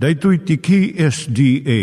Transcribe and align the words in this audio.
Daitui 0.00 0.38
tiki 0.48 0.96
SDA 0.96 1.80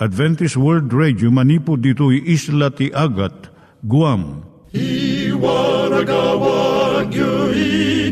Adventist 0.00 0.56
World 0.56 0.88
Radio 0.96 1.28
manipud 1.28 1.84
ditui 1.84 2.24
isla 2.24 2.72
ti 2.72 2.88
Agat 2.96 3.52
Guam. 3.84 4.40
I 4.72 5.28
waragawag 5.36 7.12
yu 7.12 7.52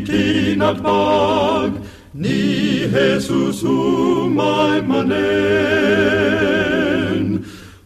itinatpag 0.04 1.72
ni 2.12 2.84
Jesus 2.92 3.64
umay 3.64 4.84
manen 4.84 5.08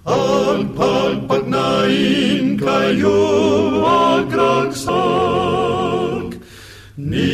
al 0.02 0.66
pagpagnain 0.74 2.58
kayo 2.58 3.22
agkansak 4.26 4.82
ni 6.98 7.33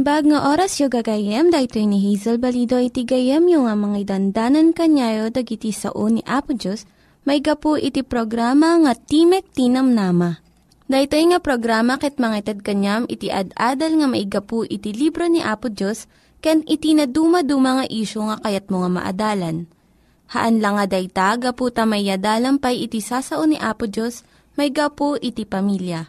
Naimbag 0.00 0.32
nga 0.32 0.56
oras 0.56 0.80
yung 0.80 0.88
gagayem, 0.88 1.52
dahito 1.52 1.76
ni 1.76 2.00
Hazel 2.00 2.40
Balido 2.40 2.80
iti 2.80 3.04
gayem 3.04 3.44
yung 3.52 3.68
nga 3.68 3.76
mga 3.76 4.08
dandanan 4.08 4.72
kanyayo 4.72 5.28
dagiti 5.28 5.76
sao 5.76 6.08
ni 6.08 6.24
Apo 6.24 6.56
Diyos, 6.56 6.88
may 7.28 7.44
gapu 7.44 7.76
iti 7.76 8.00
programa 8.00 8.80
nga 8.80 8.96
Timek 8.96 9.52
Tinam 9.52 9.92
Nama. 9.92 10.40
Dahito 10.88 11.20
nga 11.20 11.44
programa 11.44 12.00
ket 12.00 12.16
mga 12.16 12.36
itad 12.40 12.58
kanyam 12.64 13.04
iti 13.12 13.28
ad-adal 13.28 14.00
nga 14.00 14.08
maigapu 14.08 14.64
iti 14.64 14.88
libro 14.96 15.28
ni 15.28 15.44
Apo 15.44 15.68
Diyos, 15.68 16.08
ken 16.40 16.64
iti 16.64 16.96
na 16.96 17.04
dumaduma 17.04 17.84
nga 17.84 17.86
isyo 17.92 18.24
nga 18.24 18.40
kayat 18.40 18.72
mo 18.72 18.80
nga 18.80 19.04
maadalan. 19.04 19.68
Haan 20.32 20.64
lang 20.64 20.80
nga 20.80 20.88
dayta, 20.88 21.36
gapu 21.36 21.68
tamayadalam 21.68 22.56
pay 22.56 22.88
iti 22.88 23.04
sasao 23.04 23.44
ni 23.44 23.60
Apo 23.60 23.84
Diyos, 23.84 24.24
may 24.56 24.72
gapu 24.72 25.20
iti 25.20 25.44
pamilya. 25.44 26.08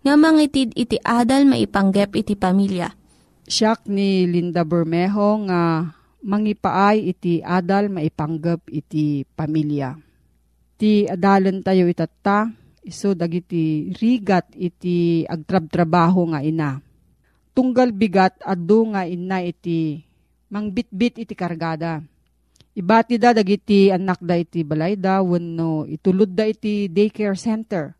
nga 0.00 0.14
mangitid 0.16 0.72
iti 0.72 0.96
adal 1.00 1.44
maipanggep 1.44 2.16
iti 2.16 2.34
pamilya. 2.36 2.88
Siyak 3.44 3.84
ni 3.90 4.24
Linda 4.24 4.64
Bermejo 4.64 5.44
nga 5.44 5.92
mangipaay 6.24 7.10
iti 7.12 7.44
adal 7.44 7.92
maipanggap 7.92 8.64
iti 8.72 9.24
pamilya. 9.24 9.96
Ti 10.80 11.04
adalan 11.12 11.60
tayo 11.60 11.84
itata, 11.92 12.48
iso 12.80 13.12
dagiti 13.12 13.92
rigat 13.92 14.56
iti 14.56 15.28
agtrab-trabaho 15.28 16.32
nga 16.32 16.40
ina. 16.40 16.80
Tunggal 17.52 17.92
bigat 17.92 18.40
adu 18.40 18.88
nga 18.96 19.04
ina 19.04 19.44
iti 19.44 20.00
mangbitbit 20.48 21.20
iti 21.20 21.34
kargada. 21.36 22.00
Ibati 22.72 23.20
da 23.20 23.36
dagiti 23.36 23.92
anak 23.92 24.22
da 24.24 24.38
iti 24.38 24.64
balay 24.64 24.96
da 24.96 25.20
wenno 25.20 25.84
itulod 25.84 26.32
da 26.32 26.48
iti 26.48 26.88
daycare 26.88 27.36
center. 27.36 27.99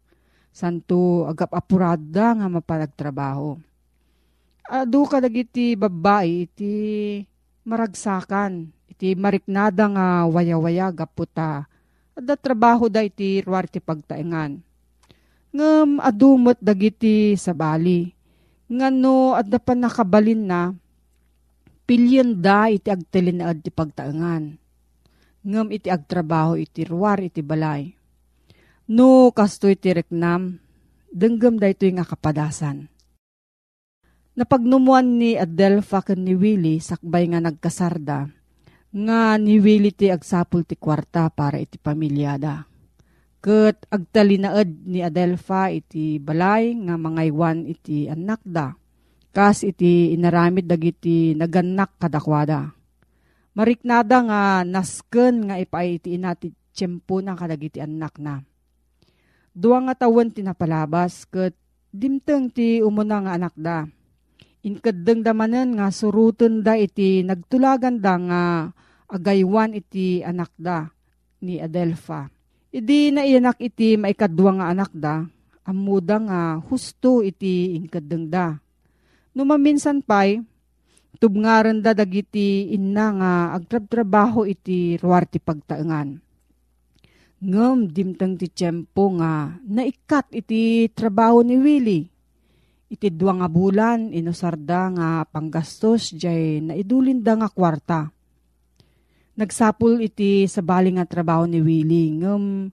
Santo 0.50 1.30
agap 1.30 1.54
apurada 1.54 2.34
nga 2.34 2.46
mapalagtrabaho. 2.50 3.54
Adu 4.70 5.02
ka 5.06 5.18
dagiti 5.18 5.74
babae 5.74 6.46
iti 6.46 6.74
maragsakan. 7.66 8.70
Iti 8.90 9.14
mariknada 9.14 9.86
nga 9.90 10.06
waya-waya 10.26 10.90
gaputa. 10.94 11.66
Adda 12.14 12.34
trabaho 12.36 12.90
da 12.90 13.00
iti 13.02 13.40
ruwar 13.40 13.70
ti 13.70 13.80
pagtaengan. 13.80 14.60
Ngem 15.50 15.98
adumot 15.98 16.58
dagiti 16.62 17.34
sa 17.34 17.50
bali. 17.50 18.10
Ngano 18.70 19.34
adda 19.34 19.58
pa 19.58 19.74
nakabalin 19.74 20.46
na 20.46 20.70
pilyon 21.86 22.38
da 22.38 22.70
iti 22.70 22.86
agtelin 22.86 23.42
na 23.42 23.50
ti 23.54 23.70
pagtaengan. 23.74 24.54
Ngem 25.42 25.68
iti 25.74 25.90
agtrabaho 25.90 26.54
iti 26.54 26.86
ruwar 26.86 27.18
iti 27.18 27.42
balay. 27.42 27.99
No 28.90 29.30
kasto 29.30 29.70
iti 29.70 29.94
reknam, 29.94 30.58
denggem 31.14 31.62
da 31.62 31.70
ito 31.70 31.86
nga 31.86 32.02
kapadasan. 32.02 32.90
Napagnumuan 34.34 35.14
ni 35.14 35.38
Adelpha 35.38 36.02
ken 36.02 36.26
ni 36.26 36.34
Willie 36.34 36.82
sakbay 36.82 37.30
nga 37.30 37.38
nagkasarda, 37.38 38.26
nga 38.90 39.20
ni 39.38 39.62
Willie 39.62 39.94
ti 39.94 40.10
agsapul 40.10 40.66
ti 40.66 40.74
kwarta 40.74 41.30
para 41.30 41.62
iti 41.62 41.78
pamilyada. 41.78 42.66
Ket 43.38 43.86
agtalinaed 43.94 44.82
ni 44.90 45.06
Adelpha 45.06 45.70
iti 45.70 46.18
balay 46.18 46.74
nga 46.74 46.98
mangaywan 46.98 47.70
iti 47.70 48.10
anak 48.10 48.42
da. 48.42 48.74
Kas 49.30 49.62
iti 49.62 50.10
inaramid 50.18 50.66
dagiti 50.66 51.38
naganak 51.38 51.94
kadakwada. 51.94 52.74
Mariknada 53.54 54.18
nga 54.26 54.42
nasken 54.66 55.46
nga 55.46 55.62
ipay 55.62 56.02
iti 56.02 56.18
ina 56.18 56.34
ti 56.34 56.50
tiyempo 56.74 57.22
na 57.22 57.38
kadagiti 57.38 57.78
anak 57.78 58.18
na. 58.18 58.49
Dua 59.50 59.82
nga 59.82 59.98
tawen 59.98 60.30
tinapalabas 60.30 61.26
ket 61.26 61.58
dimteng 61.90 62.54
ti 62.54 62.78
umuna 62.78 63.18
nga 63.26 63.32
anak 63.34 63.54
da. 63.58 63.82
Inkadeng 64.62 65.26
damanen 65.26 65.74
nga 65.74 65.90
suruten 65.90 66.62
da 66.62 66.78
iti 66.78 67.26
nagtulagan 67.26 67.98
da 67.98 68.14
nga 68.14 68.42
agaywan 69.10 69.74
iti 69.74 70.22
anak 70.22 70.54
da 70.54 70.86
ni 71.42 71.58
Adelpha. 71.58 72.30
Idi 72.70 73.10
na 73.10 73.26
iyanak 73.26 73.58
iti 73.58 73.98
maikadwa 73.98 74.62
nga 74.62 74.66
anak 74.70 74.94
da, 74.94 75.26
amuda 75.66 76.22
nga 76.22 76.40
husto 76.62 77.18
iti 77.26 77.74
inkadeng 77.74 78.30
da. 78.30 78.54
Numaminsan 79.34 80.06
pay, 80.06 80.38
tubngaran 81.18 81.82
da 81.82 81.90
dagiti 81.90 82.70
inna 82.70 83.06
nga 83.18 83.32
agtrab-trabaho 83.58 84.46
iti 84.46 84.94
ruwar 85.02 85.26
ti 85.26 85.42
pagtaengan. 85.42 86.29
Ngem 87.40 87.88
dimtang 87.88 88.36
ti 88.36 88.52
tiyempo 88.52 89.16
nga 89.16 89.56
naikat 89.64 90.28
iti 90.36 90.92
trabaho 90.92 91.40
ni 91.40 91.56
Willie. 91.56 92.04
Iti 92.92 93.08
dua 93.08 93.32
nga 93.40 93.48
bulan 93.48 94.12
inusarda 94.12 94.92
nga 94.92 95.08
panggastos 95.24 96.12
jay 96.12 96.60
naidulin 96.60 97.24
da 97.24 97.40
nga 97.40 97.48
kwarta. 97.48 98.12
Nagsapul 99.40 100.04
iti 100.04 100.44
sa 100.44 100.60
bali 100.60 100.92
nga 100.92 101.08
trabaho 101.08 101.48
ni 101.48 101.64
Willie. 101.64 102.12
Ngem 102.20 102.68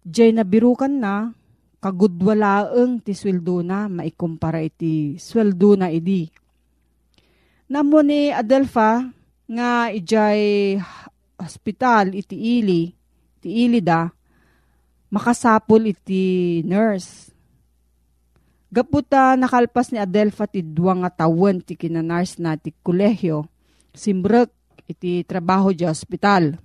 jay 0.00 0.32
nabirukan 0.32 0.96
na 0.96 1.28
kagudwalaeng 1.84 3.04
ti 3.04 3.12
sweldo 3.12 3.60
na 3.60 3.84
maikumpara 3.92 4.64
iti 4.64 5.20
sweldo 5.20 5.76
na 5.76 5.92
idi. 5.92 6.24
Namo 7.68 8.00
ni 8.00 8.32
Adelpha 8.32 9.12
nga 9.44 9.92
ijay 9.92 10.72
hospital 11.36 12.16
iti 12.16 12.64
ili 12.64 12.95
ti 13.46 13.62
ilida, 13.62 14.10
makasapol 15.14 15.86
iti 15.86 16.58
nurse. 16.66 17.30
Gaputa 18.74 19.38
nakalpas 19.38 19.94
ni 19.94 20.02
Adelpha 20.02 20.50
ti 20.50 20.66
duwa 20.66 20.98
nga 21.06 21.22
tawen 21.22 21.62
ti 21.62 21.78
kinanars 21.78 22.42
na 22.42 22.58
ti 22.58 22.74
kolehyo, 22.82 23.46
simbrek 23.94 24.50
iti 24.90 25.22
trabaho 25.22 25.70
di 25.70 25.86
hospital. 25.86 26.58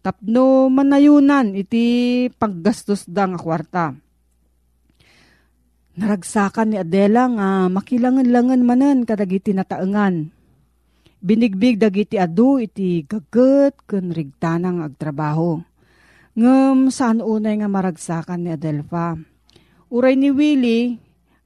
Tapno 0.00 0.72
manayunan 0.72 1.52
iti 1.52 2.26
paggastos 2.40 3.04
da 3.04 3.28
nga 3.28 3.36
kwarta. 3.36 3.92
Naragsakan 5.92 6.72
ni 6.72 6.76
Adela 6.80 7.28
nga 7.28 7.48
makilangan-langan 7.68 8.64
manan 8.64 9.04
kadagiti 9.04 9.52
nataengan. 9.52 10.32
Binigbig 11.20 11.76
dagiti 11.76 12.16
adu 12.16 12.56
iti 12.58 13.04
gaget 13.04 13.76
ken 13.84 14.10
rigtanang 14.10 14.80
agtrabaho. 14.80 15.71
Ngem 16.32 16.88
saan 16.88 17.20
unay 17.20 17.60
nga 17.60 17.68
maragsakan 17.68 18.40
ni 18.40 18.50
Adelfa. 18.56 19.20
Uray 19.92 20.16
ni 20.16 20.32
Willie, 20.32 20.96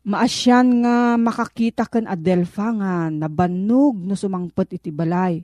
maasyan 0.07 0.87
nga 0.87 1.19
makakita 1.19 1.91
ken 1.91 2.07
Adelfa 2.07 2.71
nga 2.71 3.11
nabannog 3.11 3.99
no 3.99 4.15
sumangpet 4.15 4.79
iti 4.79 4.95
balay 4.95 5.43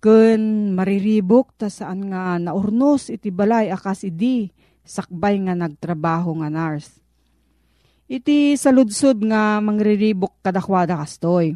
ken 0.00 0.72
mariribok 0.72 1.60
ta 1.60 1.68
saan 1.68 2.08
nga 2.08 2.40
naurnos 2.40 3.12
iti 3.12 3.28
balay 3.28 3.68
akas 3.68 4.08
idi 4.08 4.48
sakbay 4.80 5.36
nga 5.44 5.52
nagtrabaho 5.58 6.40
nga 6.40 6.48
nurse. 6.48 6.98
Iti 8.10 8.58
saludsod 8.58 9.22
nga 9.22 9.62
mangriribok 9.62 10.42
kadakwada 10.42 10.98
kastoy. 10.98 11.54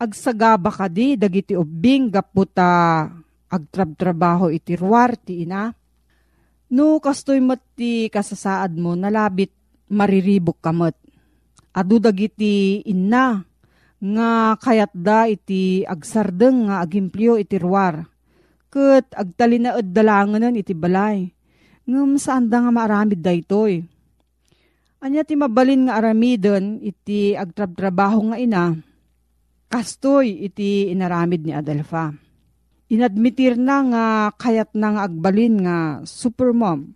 Agsagaba 0.00 0.72
ka 0.72 0.86
di 0.86 1.14
dagiti 1.14 1.54
ubing 1.54 2.10
gaputa 2.10 3.06
agtrab-trabaho 3.46 4.48
iti 4.50 4.74
ruwar 4.74 5.14
ti 5.14 5.44
ina. 5.44 5.79
No 6.70 7.02
kastoy 7.02 7.42
mat 7.42 7.58
ti 7.74 8.06
kasasaad 8.06 8.78
mo 8.78 8.94
nalabit 8.94 9.50
mariribok 9.90 10.62
kamot. 10.62 10.94
Adu 11.74 11.98
dagiti 11.98 12.78
inna 12.86 13.42
nga 13.98 14.54
kayat 14.54 14.94
da 14.94 15.26
iti 15.26 15.82
agsardeng 15.82 16.70
nga 16.70 16.78
agimplyo 16.78 17.42
iti 17.42 17.58
ruwar. 17.58 18.06
Kat 18.70 19.10
agtalinaad 19.10 19.90
dalanganan 19.90 20.54
iti 20.54 20.70
balay. 20.70 21.26
Ngam 21.90 22.14
saan 22.22 22.46
da 22.46 22.62
nga 22.62 22.70
maaramid 22.70 23.18
da 23.18 23.34
itoy. 23.34 23.82
Anya 25.02 25.26
ti 25.26 25.34
mabalin 25.34 25.90
nga 25.90 25.98
aramidon 25.98 26.78
iti 26.86 27.34
agtrab-trabaho 27.34 28.30
nga 28.30 28.38
ina. 28.38 28.78
Kastoy 29.66 30.46
iti 30.46 30.86
inaramid 30.86 31.42
ni 31.42 31.50
Adelfa. 31.50 32.29
Inadmitir 32.90 33.54
na 33.54 33.76
nga 33.86 34.04
kayat 34.34 34.74
na 34.74 34.98
nga 34.98 35.02
agbalin 35.06 35.62
nga 35.62 35.78
supermom. 36.02 36.90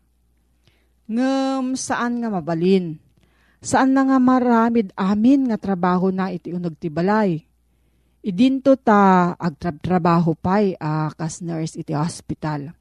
Ngam 1.07 1.79
saan 1.79 2.19
nga 2.19 2.29
mabalin 2.29 2.99
Saan 3.65 3.97
na 3.97 4.05
nga 4.05 4.21
maramid 4.21 4.93
amin 4.93 5.49
nga 5.49 5.57
trabaho 5.57 6.13
na 6.13 6.29
iti 6.29 6.53
unag 6.53 6.77
ti 6.77 6.93
balay. 6.93 7.41
Idinto 8.21 8.77
ta 8.77 9.33
agtrab-trabaho 9.41 10.37
pay 10.37 10.77
uh, 10.77 11.09
kas 11.17 11.41
nurse 11.41 11.81
iti 11.81 11.97
hospital. 11.97 12.77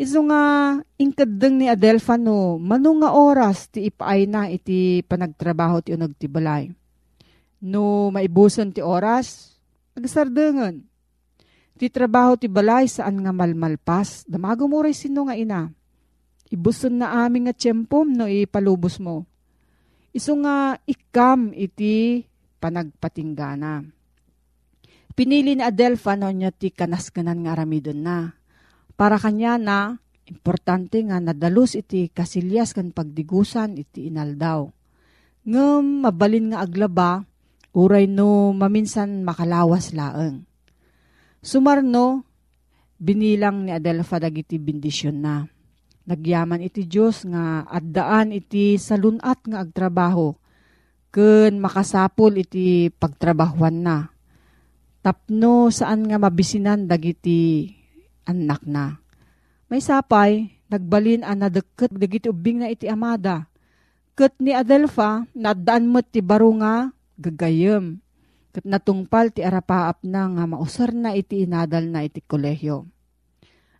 Iso 0.00 0.24
nga 0.24 0.80
inkadeng 0.96 1.60
ni 1.60 1.68
Adelfa 1.68 2.16
no, 2.16 2.56
manong 2.56 3.04
nga 3.04 3.12
oras 3.12 3.68
ti 3.68 3.92
ipaay 3.92 4.24
na 4.24 4.48
iti 4.48 5.04
panagtrabaho 5.04 5.84
ti 5.84 5.92
unag 5.92 6.16
ti 6.16 6.24
balay. 6.24 6.72
No 7.60 8.08
maibuson 8.08 8.72
ti 8.72 8.80
oras, 8.80 9.60
agsardengan. 9.92 10.80
Ti 11.76 11.88
trabaho 11.88 12.36
ti 12.36 12.46
balay 12.46 12.86
saan 12.86 13.20
nga 13.24 13.32
malmalpas, 13.32 14.28
damago 14.28 14.68
mo 14.68 14.84
rin 14.84 14.94
sino 14.94 15.26
nga 15.26 15.34
ina. 15.34 15.72
Ibuson 16.52 17.00
na 17.00 17.24
aming 17.24 17.48
nga 17.48 17.56
tiyempom 17.56 18.12
no 18.12 18.28
ipalubos 18.28 19.00
mo 19.00 19.24
Iso 20.12 20.36
nga 20.44 20.76
ikam 20.84 21.56
iti 21.56 22.20
panagpatinggana. 22.60 23.80
Pinili 25.16 25.56
ni 25.56 25.64
Adelfa 25.64 26.20
no 26.20 26.28
niya 26.28 26.52
ti 26.52 26.68
kanaskanan 26.68 27.40
nga 27.40 27.56
aramidon 27.56 28.04
na. 28.04 28.36
Para 28.92 29.16
kanya 29.16 29.56
na, 29.56 29.96
importante 30.28 31.00
nga 31.00 31.16
nadalus 31.16 31.72
iti 31.80 32.12
kasilyas 32.12 32.76
kan 32.76 32.92
pagdigusan 32.92 33.80
iti 33.80 34.12
inaldaw. 34.12 34.68
Ngem 35.48 36.04
mabalin 36.04 36.52
nga 36.52 36.60
aglaba, 36.60 37.24
uray 37.72 38.04
no 38.04 38.52
maminsan 38.52 39.24
makalawas 39.24 39.96
laeng. 39.96 40.44
Sumarno, 41.42 42.22
binilang 43.02 43.66
ni 43.66 43.74
Adelfa 43.74 44.22
dagiti 44.22 44.62
bendisyon 44.62 45.18
na 45.18 45.42
Nagyaman 46.02 46.66
iti 46.66 46.82
Diyos 46.82 47.22
nga 47.22 47.62
addaan 47.70 48.34
iti 48.34 48.74
salunat 48.74 49.38
nga 49.46 49.62
agtrabaho 49.62 50.34
ken 51.14 51.62
makasapol 51.62 52.42
iti 52.42 52.90
pagtrabahuan 52.90 53.86
na. 53.86 54.10
Tapno 54.98 55.70
saan 55.70 56.10
nga 56.10 56.18
mabisinan 56.18 56.90
dagiti 56.90 57.70
anak 58.26 58.66
na. 58.66 58.98
May 59.70 59.78
sapay, 59.78 60.50
nagbalin 60.66 61.22
ang 61.22 61.46
nadeket 61.46 61.94
dagiti 61.94 62.26
ubing 62.26 62.66
na 62.66 62.68
iti 62.70 62.90
amada. 62.90 63.46
Ket 64.18 64.34
ni 64.42 64.50
Adelfa, 64.50 65.22
nadaan 65.38 65.86
mo 65.86 66.02
ti 66.02 66.18
baro 66.18 66.50
nga 66.58 66.90
gagayem. 67.14 68.01
Ket 68.52 68.68
natungpal 68.68 69.32
ti 69.32 69.40
arapaap 69.40 70.04
na 70.04 70.28
nga 70.28 70.44
mausar 70.44 70.92
na 70.92 71.16
iti 71.16 71.48
inadal 71.48 71.88
na 71.88 72.04
iti 72.04 72.20
kolehyo. 72.20 72.84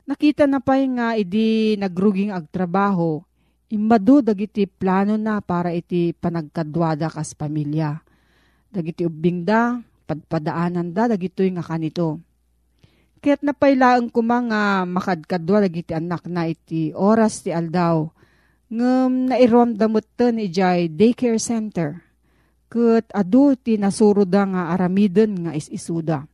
Nakita 0.09 0.49
na 0.49 0.65
pa'y 0.65 0.89
nga 0.97 1.13
idi 1.13 1.77
nagruging 1.77 2.33
agtrabaho, 2.33 3.21
imado 3.69 4.25
dagiti 4.25 4.65
plano 4.65 5.21
na 5.21 5.45
para 5.45 5.77
iti 5.77 6.17
panagkadwada 6.17 7.13
kas 7.13 7.37
pamilya. 7.37 8.01
Dagiti 8.73 9.05
ubing 9.05 9.45
da, 9.45 9.77
padpadaanan 10.09 10.97
da, 10.97 11.05
dagitoy 11.05 11.53
nga 11.53 11.63
kanito. 11.63 12.25
Kaya't 13.23 13.45
napailaang 13.45 14.09
kuma 14.09 14.41
nga 14.49 14.63
makadkadwa 14.89 15.69
dagiti 15.69 15.93
anak 15.95 16.27
na 16.27 16.49
iti 16.49 16.91
oras 16.97 17.45
ti 17.45 17.53
aldaw, 17.53 18.09
ngem 18.73 19.29
nairom 19.31 19.77
damot 19.77 20.09
ten 20.17 20.41
ijay 20.41 20.89
daycare 20.89 21.39
center. 21.39 22.03
Kat 22.73 23.13
adu 23.13 23.53
ti 23.61 23.77
nasuro 23.77 24.25
da 24.25 24.49
nga 24.49 24.63
aramiden 24.73 25.45
nga 25.45 25.53
is-isuda 25.53 26.25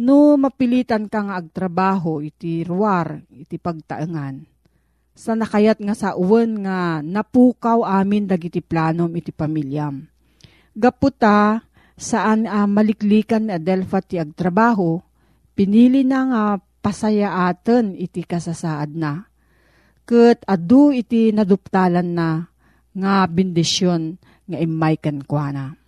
No 0.00 0.40
mapilitan 0.40 1.12
ka 1.12 1.20
nga 1.28 1.36
agtrabaho 1.36 2.24
iti 2.24 2.64
ruwar, 2.64 3.20
iti 3.36 3.60
pagtaengan. 3.60 4.48
Sa 5.12 5.36
nakayat 5.36 5.76
nga 5.76 5.92
sa 5.92 6.16
uwan 6.16 6.64
nga 6.64 7.04
napukaw 7.04 7.84
amin 7.84 8.24
dagiti 8.24 8.64
planom 8.64 9.12
iti 9.12 9.28
pamilyam. 9.28 10.00
Gaputa 10.72 11.60
saan 12.00 12.48
uh, 12.48 12.64
maliklikan 12.64 13.44
ni 13.44 13.52
Adelfa 13.52 14.00
ti 14.00 14.16
agtrabaho, 14.16 15.04
pinili 15.52 16.00
na 16.00 16.20
nga 16.32 16.42
pasaya 16.80 17.52
aten 17.52 17.92
iti 17.92 18.24
kasasaad 18.24 18.96
na. 18.96 19.28
Kat 20.08 20.40
adu 20.48 20.96
iti 20.96 21.28
naduptalan 21.28 22.08
na 22.08 22.48
nga 22.96 23.28
bindisyon 23.28 24.16
nga 24.50 24.58
imay 24.58 24.98
kankwana. 24.98 25.78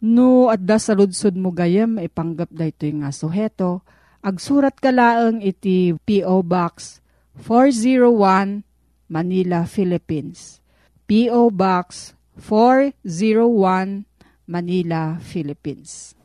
No, 0.00 0.48
at 0.48 0.64
da 0.64 0.80
sa 0.80 0.96
ludsod 0.96 1.36
mo 1.36 1.52
gayam, 1.52 2.00
ipanggap 2.00 2.48
da 2.48 2.64
ito 2.64 2.88
nga 2.88 3.12
suheto. 3.12 3.84
Agsurat 4.24 4.72
ka 4.76 4.88
laang 4.92 5.44
iti 5.44 5.92
P.O. 5.92 6.40
Box 6.40 7.04
401 7.44 8.64
Manila, 9.12 9.68
Philippines. 9.68 10.60
P.O. 11.04 11.52
Box 11.52 12.16
401 12.40 14.08
Manila, 14.48 15.20
Philippines. 15.20 16.16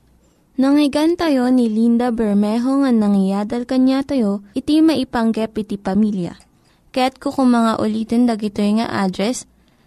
Nangyigan 0.56 1.20
tayo 1.20 1.52
ni 1.52 1.68
Linda 1.68 2.16
Bermejo 2.16 2.80
nga 2.80 2.92
nangyadal 2.96 3.68
kanya 3.68 4.08
tayo, 4.08 4.40
iti 4.56 4.80
maipanggep 4.80 5.52
iti 5.52 5.76
pamilya. 5.76 6.40
Kaya't 6.96 7.20
kukumanga 7.20 7.76
ulitin 7.84 8.24
dagito 8.24 8.64
nga 8.64 8.88
address 9.04 9.44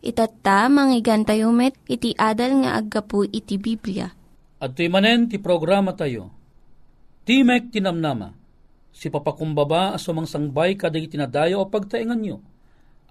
Itatta, 0.00 0.72
manggigan 0.72 1.28
tayo 1.28 1.52
met, 1.52 1.76
iti 1.84 2.16
adal 2.16 2.64
nga 2.64 2.80
aggapu 2.80 3.28
iti 3.28 3.60
Biblia. 3.60 4.08
At 4.56 4.76
manen 4.76 5.28
ti 5.28 5.36
programa 5.36 5.92
tayo. 5.92 6.32
Timek 7.28 7.68
tinamnama, 7.68 8.32
si 8.96 9.12
papakumbaba 9.12 9.92
asumang 9.92 10.24
sangbay 10.24 10.80
kaday 10.80 11.04
tinadayo 11.04 11.60
o 11.60 11.68
pagtaingan 11.68 12.20
nyo. 12.20 12.40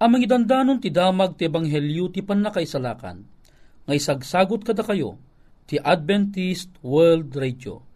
Amang 0.02 0.24
idandanon 0.24 0.82
ti 0.82 0.90
damag 0.90 1.38
ti 1.38 1.46
ebanghelyo 1.46 2.10
ti 2.10 2.26
panakaisalakan. 2.26 3.22
Ngay 3.86 4.00
sagsagot 4.00 4.66
kada 4.66 4.82
kayo, 4.82 5.14
ti 5.70 5.78
Adventist 5.78 6.74
World 6.82 7.30
Radio. 7.38 7.86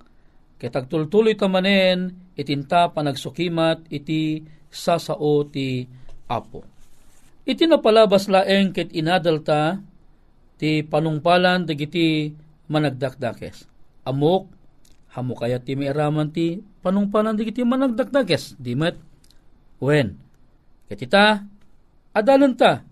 kitagtultuloy 0.56 1.36
tamanen, 1.36 2.16
itinta 2.38 2.94
panagsukimat 2.96 3.84
iti 3.92 4.46
sasao 4.72 5.44
ti 5.52 5.84
apo. 6.32 6.71
Iti 7.42 7.66
napalabas 7.66 8.30
laeng 8.30 8.72
ket 8.72 8.94
inadalta 8.94 9.82
ti 10.62 10.86
panungpalan 10.86 11.66
dagiti 11.66 12.38
managdakdakes. 12.70 13.66
Amok, 14.06 14.50
hamo 15.14 15.34
kaya 15.34 15.58
ti 15.58 15.74
mairaman 15.74 16.30
ti 16.30 16.62
panungpalan 16.86 17.34
dagiti 17.34 17.66
managdakdakes. 17.66 18.62
Di 18.62 18.78
met, 18.78 18.98
wen. 19.82 20.22
Ketita, 20.86 21.42
adalan 22.14 22.54
ta, 22.54 22.86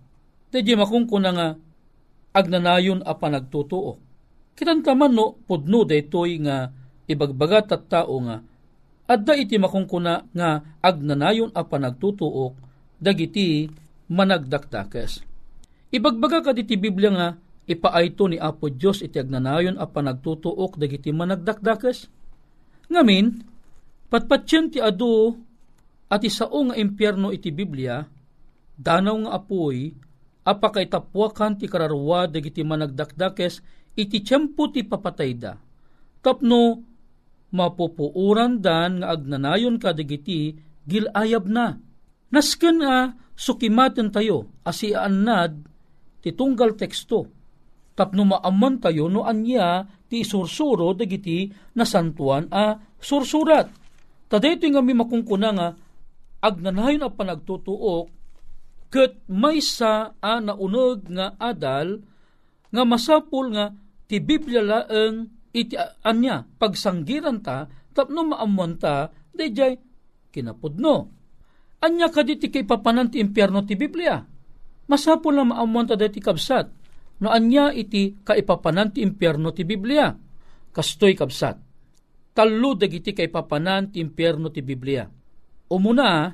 di 0.50 0.74
makungkuna 0.74 1.29
nga 1.36 1.48
agnanayon 2.34 3.06
a 3.06 3.13
panagtutuo. 3.13 4.01
Kitan 4.58 4.82
taman 4.82 5.13
no, 5.13 5.38
pudno 5.46 5.86
daytoy 5.86 6.41
nga 6.41 6.74
ibagbagat 7.10 7.74
at 7.74 7.84
tao 7.89 8.15
nga 8.22 8.44
adda 9.10 9.34
iti 9.34 9.58
makungkuna 9.58 10.29
nga 10.29 10.50
agnanayon 10.86 11.50
a 11.58 11.65
panagtutuok 11.65 12.53
dagiti 13.01 13.65
managdakdakes. 14.10 15.22
Ibagbaga 15.89 16.50
ka 16.50 16.51
diti 16.54 16.75
Biblia 16.75 17.10
nga 17.13 17.28
ipaayto 17.70 18.25
ni 18.30 18.38
Apo 18.42 18.70
Diyos 18.74 19.06
iti 19.06 19.22
agnanayon 19.22 19.78
a 19.78 19.86
panagtutuok 19.86 20.78
dagiti 20.82 21.13
managdakdakes. 21.13 22.10
Ngamin, 22.89 23.46
patpatsyan 24.10 24.74
ti 24.74 24.82
adu 24.82 25.38
at 26.10 26.25
isao 26.25 26.66
nga 26.70 26.75
impyerno 26.75 27.30
iti 27.30 27.54
Biblia, 27.54 28.01
danaw 28.74 29.16
nga 29.25 29.32
apoy, 29.38 29.94
apakaitapwakan 30.42 31.62
ti 31.62 31.70
kararwa 31.70 32.25
dagiti 32.25 32.66
managdakdakes 32.66 33.62
iti 33.94 34.25
tiyempo 34.25 34.74
ti 34.74 34.82
papatayda. 34.82 35.62
Tapno, 36.25 36.82
mapupuuran 37.54 38.58
dan 38.58 39.01
nga 39.01 39.13
agnanayon 39.13 39.78
ka 39.78 39.94
dagiti 39.94 40.58
gilayab 40.89 41.46
na. 41.46 41.78
Nasken 42.34 42.82
a 42.82 43.13
sukimaten 43.39 44.12
tayo 44.12 44.51
asian 44.67 45.24
nad 45.24 45.55
ti 46.19 46.36
tunggal 46.36 46.75
teksto 46.75 47.31
tapno 47.96 48.27
maaman 48.27 48.84
tayo 48.84 49.08
no 49.08 49.24
anya 49.24 49.88
ti 50.12 50.27
sursuro 50.27 50.91
dagiti 50.96 51.51
nasantuan 51.75 52.48
a 52.51 52.79
sursurat. 53.00 53.67
Taday 54.31 54.55
ito 54.55 54.67
nga 54.72 54.84
mi 54.84 54.96
makungkuna 54.96 55.50
nga 55.51 55.67
agnanayon 56.39 57.08
a 57.08 57.10
panagtutuok 57.12 58.08
ket 58.88 59.19
may 59.27 59.60
sa 59.60 60.15
a 60.15 60.39
naunog 60.39 61.12
nga 61.12 61.36
adal 61.36 62.00
nga 62.72 62.84
masapul 62.88 63.51
nga 63.51 63.75
ti 64.08 64.24
Biblia 64.24 64.63
laeng 64.63 65.27
iti 65.51 65.75
anya 66.08 66.46
pagsanggiran 66.46 67.43
ta 67.43 67.67
tapno 67.91 68.31
maamuan 68.31 68.79
ta 68.79 69.12
dayjay 69.36 69.75
kinapudno. 70.31 71.19
Anya 71.79 72.12
kaditi 72.12 72.51
kay 72.51 72.67
papanan 72.67 73.07
ti 73.07 73.24
impyerno 73.24 73.63
ti 73.63 73.79
Biblia. 73.79 74.19
Masapul 74.89 75.38
na 75.38 75.45
maamuan 75.45 75.86
ta 75.86 75.95
dati 75.95 76.19
kabsat 76.19 76.79
no 77.19 77.27
anya 77.29 77.71
iti 77.75 78.15
kaipapanan 78.24 78.95
ti 78.95 79.03
impyerno 79.03 79.51
ti 79.51 79.63
Biblia. 79.67 80.12
Kastoy 80.71 81.13
kabsat. 81.15 81.55
Tallo 82.31 82.71
dagiti 82.77 83.12
kaipapanan 83.12 83.91
ti 83.91 84.00
impyerno 84.00 84.48
ti 84.53 84.63
Biblia. 84.63 85.03
Umuna, 85.69 86.31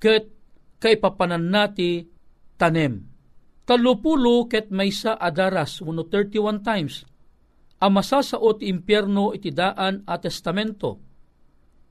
ket 0.00 0.24
kaipapanan 0.80 1.44
nati 1.52 2.02
tanem. 2.56 3.04
Talupulo 3.62 4.50
ket 4.50 4.74
maysa 4.74 5.14
adaras, 5.18 5.84
uno 5.84 6.08
31 6.08 6.66
times. 6.66 7.06
Amasa 7.82 8.22
sa 8.22 8.38
ti 8.58 8.70
impyerno 8.70 9.34
iti 9.34 9.50
daan 9.50 10.06
a 10.06 10.14
testamento. 10.18 10.98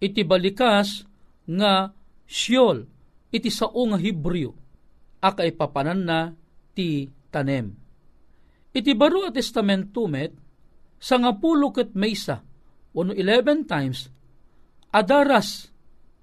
Iti 0.02 0.24
balikas 0.26 1.04
nga 1.46 1.92
Sheol, 2.32 2.88
iti 3.28 3.52
sao 3.52 3.76
nga 3.92 4.00
Hebreo, 4.00 4.56
a 5.20 5.36
kaipapanan 5.36 6.08
na 6.08 6.32
ti 6.72 7.12
tanem. 7.28 7.76
Iti 8.72 8.96
baro 8.96 9.28
a 9.28 9.36
testamento 9.36 10.08
met, 10.08 10.32
sa 10.96 11.20
nga 11.20 11.36
pulo 11.36 11.76
ket 11.76 11.92
maysa, 11.92 12.40
wano 12.96 13.12
11 13.12 13.68
times, 13.68 14.08
adaras 14.96 15.68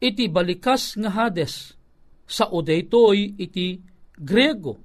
iti 0.01 0.33
balikas 0.33 0.97
nga 0.97 1.13
Hades, 1.13 1.77
sa 2.25 2.49
odaytoy 2.49 3.37
iti 3.37 3.77
Grego, 4.17 4.81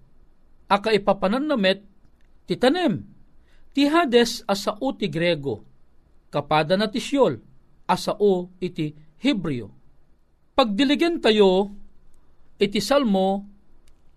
aka 0.68 0.92
ipapanan 0.92 1.48
na 1.48 1.56
met, 1.56 1.80
ti 2.44 2.60
tanem, 2.60 3.00
ti 3.72 3.88
Hades 3.88 4.44
asao 4.44 4.92
ti 5.00 5.08
Grego, 5.08 5.63
kapada 6.27 6.75
na 6.75 6.92
ti 6.92 7.00
Siol, 7.00 7.39
asao 7.88 8.51
iti 8.60 8.92
Hebreo. 9.24 9.83
Pagdiligen 10.53 11.17
tayo, 11.17 11.74
iti 12.62 12.77
Salmo 12.77 13.41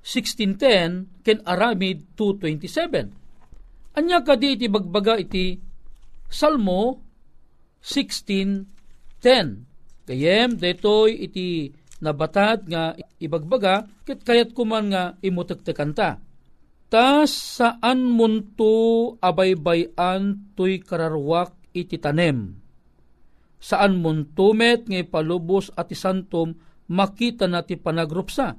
16.10 0.05 1.25
ken 1.25 1.41
Aramid 1.49 2.13
2.27 2.13 3.97
Anya 3.97 4.21
kadi 4.21 4.61
iti 4.61 4.69
bagbaga 4.69 5.17
iti 5.17 5.57
Salmo 6.29 7.01
16.10. 7.81 9.17
Kayem, 10.07 10.61
detoy 10.61 11.25
iti 11.25 11.73
nabatad 12.05 12.69
nga 12.69 12.93
ibagbaga, 13.17 13.89
ket 14.05 14.21
kayat 14.21 14.53
kuman 14.53 14.93
nga 14.93 15.17
imutektekan 15.25 15.97
ta. 15.97 16.21
Ta 16.93 17.25
saan 17.25 18.13
munto 18.13 19.17
abaybayan 19.25 20.53
tuy 20.53 20.85
kararwak 20.85 21.57
iti 21.73 21.97
tanem. 21.97 22.66
Saan 23.67 23.99
muntumet 23.99 24.87
nga 24.87 25.03
palubos 25.11 25.75
at 25.75 25.91
isantom 25.91 26.55
makita 26.87 27.51
na 27.51 27.67
ti 27.67 27.75
panagrupsa. 27.75 28.55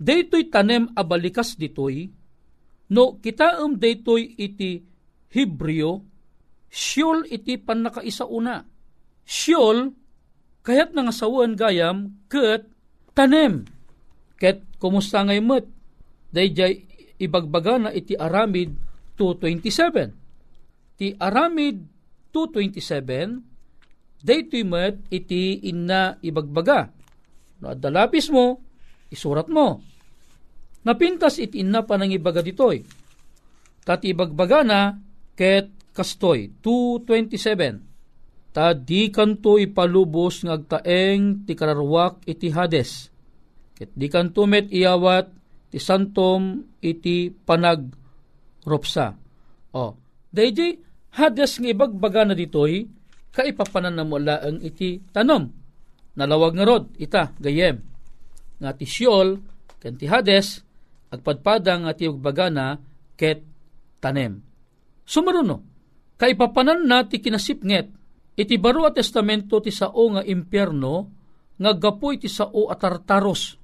Daytoy 0.00 0.48
tanem 0.48 0.88
abalikas 0.96 1.60
ditoy, 1.60 2.08
No, 2.90 3.20
kita 3.20 3.62
um 3.62 3.76
daytoy 3.76 4.34
iti 4.34 4.82
Hebreo, 5.30 6.02
Sheol 6.66 7.28
iti 7.30 7.54
panakaisa 7.60 8.26
una. 8.26 8.64
Sheol, 9.22 9.94
kayat 10.66 10.90
nga 10.96 11.14
sawaan 11.14 11.54
gayam, 11.54 12.26
ket 12.26 12.66
tanem. 13.14 13.68
Ket 14.40 14.64
kumusta 14.82 15.22
ngay 15.22 15.38
met? 15.38 15.68
Dayjay 16.34 16.82
ibagbaga 17.20 17.78
na 17.78 17.90
iti 17.94 18.16
Aramid 18.18 18.74
2.27. 19.14 20.98
Ti 20.98 21.06
Aramid 21.20 21.76
2.27, 22.32 23.49
daytoy 24.20 24.64
met 24.64 25.00
iti 25.12 25.64
inna 25.68 26.16
ibagbaga. 26.20 26.92
No, 27.60 27.76
adalapis 27.76 28.32
mo, 28.32 28.60
isurat 29.12 29.48
mo 29.48 29.90
Napintas 30.80 31.36
it 31.36 31.52
inna 31.52 31.84
panangibaga 31.84 32.40
ditoy. 32.40 32.80
Tati 33.84 34.16
ibagbaga 34.16 34.64
na 34.64 34.96
ket 35.36 35.68
kastoy 35.92 36.48
227. 36.64 38.56
Ta 38.56 38.74
di 38.74 39.12
kanto 39.12 39.60
ipalubos 39.60 40.42
ngagtaeng 40.42 41.44
ti 41.44 41.52
kararwak 41.54 42.24
iti 42.24 42.48
Hades. 42.50 43.12
Ket 43.76 43.92
di 43.92 44.08
kanto 44.08 44.48
met 44.48 44.72
iyawat 44.72 45.28
ti 45.70 45.78
santom 45.78 46.64
iti 46.80 47.30
panag 47.30 47.92
ropsa. 48.64 49.14
O, 49.76 49.94
daydi 50.32 50.80
Hades 51.14 51.60
nga 51.60 51.68
ibagbaga 51.70 52.24
na 52.24 52.34
ditoy 52.34 52.88
kaipapanan 53.30 53.94
na 53.94 54.04
mula 54.06 54.42
ang 54.42 54.58
iti 54.62 54.98
tanom. 55.14 55.46
Nalawag 56.18 56.52
nga 56.58 56.66
rod, 56.66 56.84
ita, 56.98 57.32
gayem. 57.38 57.78
Nga 58.60 58.70
ti 58.76 58.86
Sheol, 58.86 59.28
ken 59.78 59.94
ti 59.96 60.10
Hades, 60.10 60.60
agpadpada 61.10 61.78
nga 61.80 61.94
tiyugbagana 61.94 62.78
ket 63.14 63.42
tanem. 64.02 64.42
Sumaruno, 65.06 65.56
kaipapanan 66.18 66.86
na 66.86 67.06
ti 67.06 67.18
kinasipnget, 67.22 67.86
iti 68.38 68.54
baro 68.58 68.86
a 68.86 68.92
testamento 68.94 69.58
ti 69.58 69.72
sao 69.74 70.06
nga 70.14 70.22
impyerno, 70.22 70.94
nga 71.60 71.72
gapoy 71.76 72.20
ti 72.20 72.28
sao 72.30 72.68
a 72.70 72.74
tartaros. 72.78 73.58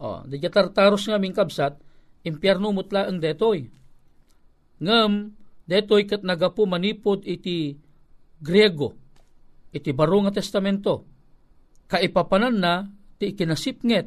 O, 0.00 0.24
di 0.24 0.40
tartaros 0.40 1.04
nga 1.04 1.20
ming 1.20 1.36
kabsat, 1.36 1.76
impyerno 2.24 2.72
mutla 2.72 3.08
ang 3.08 3.20
detoy. 3.20 3.68
Ngam, 4.80 5.36
detoy 5.68 6.08
kat 6.08 6.24
nagapo 6.24 6.64
manipod 6.64 7.24
iti 7.28 7.76
Griego, 8.40 8.96
iti 9.70 9.92
baro 9.92 10.24
nga 10.24 10.32
testamento. 10.32 11.04
Kaipapanan 11.86 12.56
na 12.56 12.88
ti 13.20 13.36
ikinasipnget, 13.36 14.06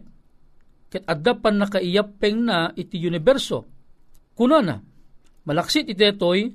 ket 0.90 1.04
addapan 1.06 1.62
na 1.62 1.70
kaiyapeng 1.70 2.42
na 2.42 2.74
iti 2.74 2.98
universo. 2.98 3.70
Kuna 4.34 4.66
na, 4.66 4.82
malaksit 5.46 5.86
iti 5.86 5.94
detoy, 5.94 6.50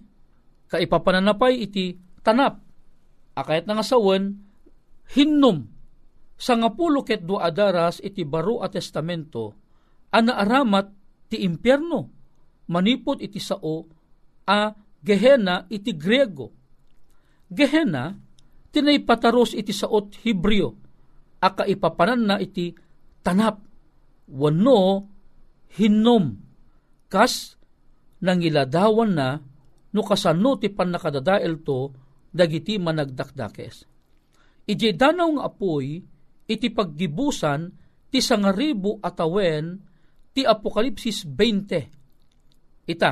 kaipapananapay 0.66 1.54
iti 1.62 1.94
tanap. 2.26 2.58
Akayat 3.38 3.70
na 3.70 3.78
nga 3.78 3.86
sawan, 3.86 4.34
hinnom, 5.14 5.70
sa 6.34 6.58
nga 6.58 6.70
pulo 6.74 7.06
ket 7.06 7.22
do 7.22 7.38
adaras 7.38 8.02
iti 8.02 8.26
baro 8.26 8.62
a 8.62 8.66
testamento, 8.66 9.54
ana 10.10 10.38
aramat 10.42 10.90
ti 11.30 11.46
impyerno, 11.46 12.10
manipod 12.70 13.22
iti 13.22 13.38
sao 13.38 13.86
a 14.48 14.74
Gehenna 14.98 15.70
iti 15.70 15.94
Grego. 15.94 16.57
Gehenna, 17.48 18.16
tinay 18.68 19.00
pataros 19.02 19.56
iti 19.56 19.72
saot 19.72 20.12
Hebreo, 20.24 20.76
a 21.40 21.48
kaipapanan 21.54 22.20
na 22.28 22.36
iti 22.36 22.76
tanap, 23.24 23.64
wano 24.28 25.08
hinnom, 25.78 26.36
kas 27.08 27.56
nangiladawan 28.20 29.12
na 29.16 29.40
no 29.94 30.00
kasano 30.04 30.60
ti 30.60 30.68
panakadadael 30.68 31.64
to 31.64 31.92
dagiti 32.28 32.76
managdakdakes. 32.76 33.88
Ije 34.68 34.92
danaw 34.92 35.40
nga 35.40 35.48
apoy 35.48 36.04
iti 36.44 36.68
paggibusan 36.68 37.72
ti 38.12 38.20
sangaribo 38.20 39.00
atawen 39.00 39.80
ti 40.36 40.44
Apokalipsis 40.44 41.24
20. 41.24 42.88
Ita, 42.88 43.10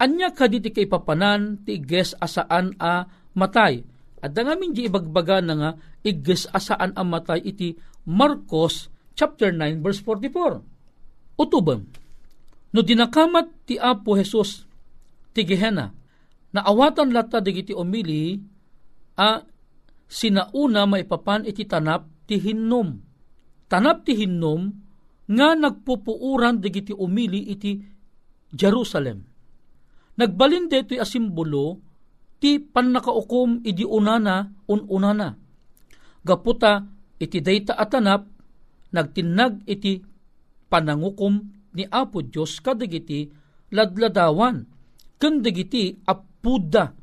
anya 0.00 0.28
kaditi 0.32 0.72
kay 0.72 0.88
papanan 0.88 1.64
ti 1.64 1.80
iges 1.80 2.16
asaan 2.16 2.76
a 2.80 3.04
matay. 3.34 3.82
At 4.24 4.32
dangamin 4.32 4.72
di 4.72 4.88
ibagbaga 4.88 5.44
na 5.44 5.54
nga 5.54 5.70
iges 6.00 6.48
asaan 6.48 6.96
a 6.96 7.04
matay 7.04 7.44
iti 7.44 7.76
Marcos 8.08 8.88
chapter 9.12 9.52
9 9.52 9.84
verse 9.84 10.00
44. 10.00 11.38
Utuban, 11.38 11.84
no 12.72 12.80
dinakamat 12.80 13.68
ti 13.68 13.74
Apo 13.76 14.14
Jesus 14.16 14.64
ti 15.34 15.42
Gehenna, 15.42 15.90
naawatan 16.54 17.10
lata 17.10 17.42
digiti 17.42 17.74
umili 17.74 18.38
a 19.18 19.42
sinauna 20.06 20.86
maipapan 20.86 21.44
iti 21.44 21.66
tanap 21.66 22.06
ti 22.24 22.38
hinnom. 22.38 22.96
Tanap 23.66 24.06
ti 24.06 24.14
hinnom 24.14 24.70
nga 25.24 25.58
nagpupuuran 25.58 26.62
digiti 26.62 26.94
umili 26.94 27.50
iti 27.50 27.82
Jerusalem. 28.54 29.26
Nagbalin 30.14 30.70
deto'y 30.70 31.02
asimbolo 31.02 31.82
ti 32.38 32.58
pannakaukom 32.60 33.60
idi 33.64 33.84
unana 33.86 34.52
ununana. 34.68 35.36
Gaputa 36.24 36.84
iti 37.20 37.40
dayta 37.40 37.76
atanap 37.76 38.34
nagtinag 38.94 39.66
iti 39.66 40.00
panangukom 40.70 41.34
ni 41.74 41.82
Apo 41.90 42.22
Diyos 42.22 42.62
kadagiti 42.62 43.26
ladladawan 43.74 44.62
ken 45.18 45.42
dagiti 45.42 45.98
apuda 46.06 46.94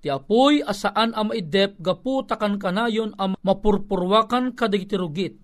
Ti 0.00 0.08
apoy 0.08 0.64
asaan 0.64 1.12
ang 1.12 1.28
maidep 1.28 1.76
gapu 1.76 2.24
takan 2.24 2.56
kanayon 2.56 3.12
ang 3.20 3.36
mapurpurwakan 3.44 4.56
kadagiti 4.56 4.96
rugit. 4.96 5.36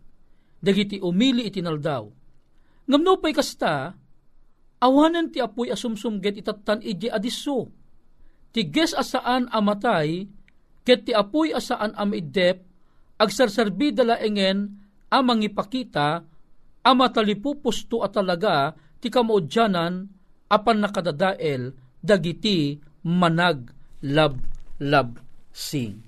Dagiti 0.64 0.96
umili 0.96 1.44
iti 1.44 1.60
naldaw. 1.60 2.08
Ngamno 2.88 3.12
pa'y 3.20 3.36
kasta, 3.36 3.92
awanan 4.80 5.28
ti 5.28 5.44
apoy 5.44 5.68
asumsumget 5.68 6.40
itatan 6.40 6.80
ije 6.80 7.12
adiso. 7.12 7.68
Ti 8.56 8.64
ges 8.72 8.96
asaan 8.96 9.52
amatay, 9.52 10.24
ket 10.88 11.04
ti 11.04 11.12
apoy 11.12 11.52
asaan 11.52 11.92
amaidep, 11.92 12.64
agsarsarbi 13.20 13.92
dala 13.92 14.16
engen 14.24 14.80
amang 15.12 15.44
ipakita, 15.44 16.24
amatalipupusto 16.80 18.00
at 18.00 18.16
talaga 18.16 18.72
ti 19.04 19.12
kamaudyanan 19.12 20.08
apan 20.48 20.78
nakadadael 20.80 21.76
dagiti 22.00 22.80
manag 23.04 23.75
lab 24.06 24.38
lab 24.78 25.18
sing. 25.50 25.98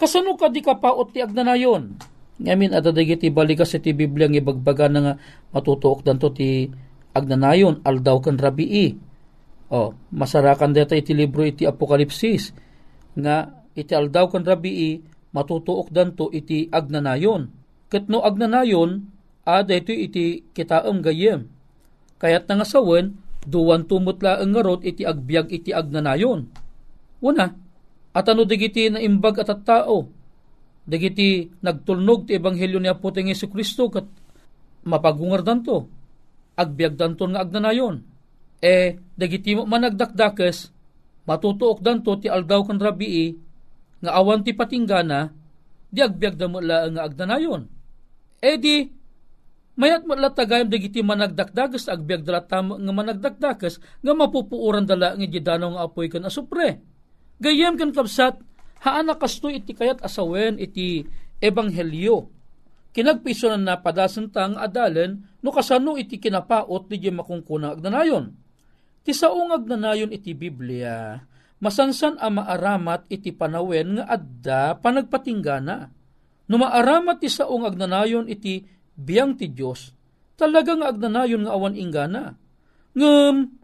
Kasano 0.00 0.34
ka 0.34 0.48
di 0.48 0.64
kapaot 0.64 1.12
ti 1.12 1.20
agnanayon? 1.20 2.00
Ngamin 2.40 2.72
at 2.72 2.88
dagiti 2.88 3.28
balikas 3.28 3.76
iti 3.76 3.92
Biblia 3.92 4.24
ng 4.24 4.40
ibagbaga 4.40 4.88
na 4.88 4.98
nga 5.04 5.14
matutuok 5.52 6.00
danto 6.00 6.32
ti 6.32 6.72
agnanayon 7.12 7.84
aldaw 7.84 8.16
kan 8.24 8.40
rabii. 8.40 8.96
O, 9.70 9.92
masarakan 10.10 10.72
deta 10.72 10.96
iti 10.96 11.14
libro 11.14 11.46
iti 11.46 11.62
Apokalipsis 11.68 12.50
nga 13.14 13.60
iti 13.76 13.92
aldaw 13.92 14.26
kan 14.32 14.42
rabii 14.42 15.04
matutuok 15.36 15.92
danto 15.92 16.32
iti 16.32 16.66
agnanayon. 16.72 17.52
Ket 17.92 18.08
no 18.08 18.24
agnanayon 18.24 19.04
ada 19.44 19.76
ito 19.76 19.92
iti 19.92 20.48
kitaam 20.56 21.04
gayem. 21.04 21.44
Kayat 22.16 22.48
nga 22.48 22.64
sawen, 22.64 23.20
duwan 23.44 23.84
tumutla 23.88 24.40
ang 24.40 24.56
ngarot 24.56 24.84
iti 24.84 25.04
agbyag 25.04 25.52
iti 25.52 25.76
agnanayon. 25.76 26.48
Una, 27.20 27.52
at 28.10 28.26
ano 28.26 28.42
digiti 28.48 28.88
na 28.88 28.98
imbag 28.98 29.44
at 29.44 29.52
at 29.52 29.62
tao, 29.62 30.08
digiti 30.88 31.52
nagtulnog 31.60 32.26
ti 32.26 32.34
ebanghelyo 32.40 32.80
ni 32.80 32.88
Apo 32.90 33.12
ting 33.12 33.28
Yesu 33.28 33.46
Kristo 33.46 33.92
kat 33.92 34.08
mapagungar 34.82 35.44
danto, 35.44 35.86
agbyag 36.56 36.96
danto 36.96 37.28
nga 37.28 37.44
agnanayon. 37.44 38.02
E, 38.60 39.00
dagiti 39.16 39.56
mo 39.56 39.64
managdakdakes, 39.64 40.72
matutuok 41.24 41.80
danto 41.80 42.16
ti 42.20 42.28
aldaw 42.28 42.64
kan 42.64 42.80
rabii, 42.80 43.36
nga 44.00 44.10
awan 44.16 44.44
ti 44.44 44.56
patinggana, 44.56 45.32
di 45.90 46.00
agbyag 46.00 46.34
da 46.36 46.46
mo 46.48 46.60
nga 46.60 47.02
agnanayon. 47.04 47.68
E 48.40 48.50
di, 48.56 48.88
mayat 49.76 50.04
mo 50.04 50.16
latagayam 50.16 50.68
dagiti 50.68 51.00
managdakdagas 51.00 51.88
agbyag 51.88 52.24
dala 52.24 52.44
tam 52.44 52.76
nga 52.76 52.92
managdakdagas 52.92 53.80
nga 53.80 54.12
mapupuuran 54.12 54.84
dala 54.84 55.16
nga 55.16 55.26
jidanaw 55.28 55.76
nga 55.76 55.82
apoy 55.88 56.08
kan 56.12 56.24
asupre. 56.24 56.80
Gayem 57.40 57.80
kan 57.80 57.90
kapsat 57.90 58.36
haana 58.84 59.16
kasto 59.16 59.48
iti 59.48 59.72
kayat 59.72 60.04
asawen 60.04 60.60
iti 60.60 61.08
ebanghelyo. 61.40 62.28
Kinagpiso 62.92 63.48
na 63.48 63.56
napadasan 63.56 64.28
tang 64.28 64.60
adalen 64.60 65.24
no 65.40 65.48
kasano 65.48 65.96
iti 65.96 66.20
kinapaot 66.20 66.90
di 66.90 67.08
makungkuna 67.08 67.72
agnanayon. 67.72 68.36
Ti 69.00 69.16
saong 69.16 69.56
agnanayon 69.56 70.12
iti 70.12 70.36
Biblia, 70.36 71.16
masansan 71.64 72.20
ang 72.20 72.44
maaramat 72.44 73.08
iti 73.08 73.32
panawen 73.32 73.96
nga 73.96 74.04
adda 74.20 74.62
panagpatinggana. 74.76 75.88
No 76.50 76.54
maaramat 76.60 77.24
ti 77.24 77.32
saong 77.32 77.64
agnanayon 77.64 78.28
iti 78.28 78.68
biyang 78.92 79.38
ti 79.38 79.48
Diyos, 79.48 79.96
talaga 80.36 80.76
nga 80.76 80.92
agnanayon 80.92 81.48
nga 81.48 81.56
awan 81.56 81.78
ingana. 81.78 82.36
Ngem, 82.92 83.54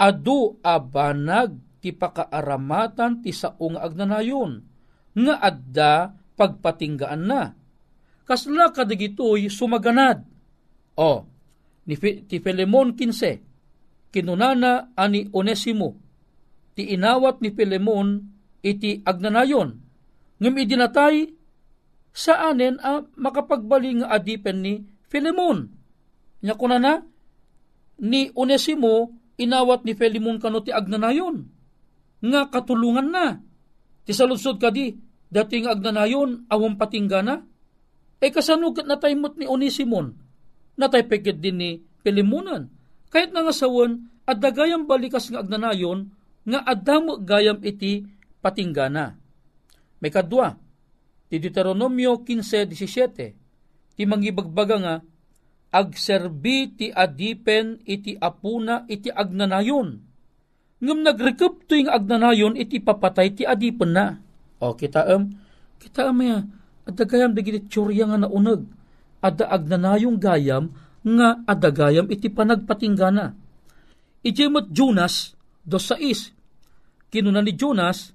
adu 0.00 0.56
abanag 0.64 1.67
ti 1.78 1.94
pakaaramatan 1.94 3.22
ti 3.22 3.30
saong 3.30 3.78
agnanayon, 3.78 4.62
nga 5.14 5.34
adda 5.38 5.92
pagpatinggaan 6.38 7.22
na. 7.26 7.54
Kasla 8.26 8.70
kadigitoy 8.74 9.48
sumaganad. 9.48 10.22
O, 10.98 11.10
ni 11.86 11.94
ti 11.98 12.36
Filemon 12.42 12.92
15, 12.92 14.10
kinunana 14.12 14.92
ani 14.98 15.30
Onesimo, 15.30 15.96
ti 16.74 16.92
inawat 16.92 17.40
ni 17.40 17.54
Filemon 17.54 18.22
iti 18.60 19.00
agnanayon, 19.06 19.78
ngem 20.42 20.54
idinatay 20.58 21.30
sa 22.10 22.50
anen 22.50 22.82
a 22.82 23.06
makapagbali 23.14 24.02
nga 24.02 24.18
adipen 24.18 24.58
ni 24.60 24.74
Filemon. 25.06 25.70
Nya 26.42 26.54
kunana 26.58 27.02
ni 28.02 28.30
Onesimo 28.34 29.14
inawat 29.38 29.86
ni 29.86 29.94
Filemon 29.94 30.42
kano 30.42 30.62
ti 30.62 30.74
agnanayon 30.74 31.57
nga 32.22 32.50
katulungan 32.50 33.08
na. 33.08 33.38
Ti 34.04 34.12
saludsod 34.14 34.58
kadi 34.58 34.96
dating 35.28 35.68
agnanayon 35.68 36.48
awang 36.48 36.80
patinggana. 36.80 37.44
E 38.18 38.28
kasano 38.34 38.74
kat 38.74 38.88
nataymot 38.88 39.38
ni 39.38 39.46
Onesimon? 39.46 40.16
Nataypekit 40.74 41.38
din 41.38 41.56
ni 41.58 41.70
Pilimunan. 42.02 42.66
Kahit 43.08 43.30
nga 43.30 43.54
sawan, 43.54 44.10
at 44.28 44.36
dagayam 44.42 44.84
balikas 44.84 45.32
nga 45.32 45.40
agnanayon, 45.40 46.12
nga 46.44 46.60
adamo 46.64 47.16
gayam 47.16 47.64
iti 47.64 48.04
patinggana. 48.44 49.16
May 49.98 50.12
kadwa, 50.12 50.60
ti 51.32 51.40
Deuteronomio 51.40 52.20
15.17, 52.20 53.96
ti 53.96 54.02
mangibagbaga 54.04 54.76
nga, 54.76 54.94
agserbi 55.68 56.72
ti 56.76 56.86
adipen 56.88 57.80
iti 57.84 58.16
apuna 58.16 58.88
iti 58.88 59.12
agnanayon. 59.12 60.07
Ngam 60.78 61.02
nagrekep 61.02 61.66
to 61.66 61.74
yung 61.74 61.90
agnanayon 61.90 62.54
iti 62.54 62.78
papatay 62.78 63.34
ti 63.34 63.42
adipen 63.42 63.90
na. 63.94 64.14
O 64.62 64.74
kita 64.78 65.06
am, 65.10 65.34
kita 65.82 66.10
am 66.10 66.18
ya, 66.22 66.38
adagayam 66.86 67.34
dagiti 67.34 67.66
tsurya 67.66 68.06
nga 68.06 68.18
naunag, 68.26 68.62
adda 69.22 69.50
agnanayong 69.50 70.18
gayam 70.18 70.70
nga 71.02 71.42
adagayam 71.46 72.06
iti 72.10 72.30
panagpatinggana. 72.30 73.34
Ijemot 74.22 74.70
Jonas, 74.74 75.34
dos 75.62 75.90
sais, 75.90 76.34
kinuna 77.10 77.42
ni 77.42 77.54
Jonas, 77.54 78.14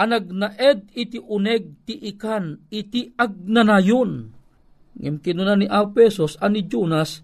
anag 0.00 0.32
naed 0.32 0.90
iti 0.96 1.20
uneg 1.20 1.84
ti 1.84 1.94
ikan 2.14 2.70
iti 2.72 3.12
agnanayon. 3.14 4.32
Ngem 4.96 5.16
kinuna 5.22 5.54
ni 5.54 5.68
Apesos 5.68 6.40
ani 6.40 6.64
Jonas 6.66 7.22